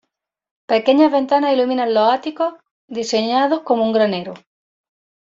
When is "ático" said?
2.11-2.57